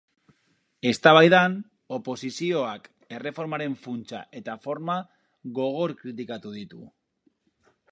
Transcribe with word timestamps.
Eztabaidan, 0.91 1.57
oposizioak 1.97 2.89
erreformaren 3.19 3.77
funtsa 3.85 4.23
eta 4.41 4.57
forma 4.65 4.97
gogor 5.61 5.97
kritikatu 6.03 6.57
ditu. 6.59 6.83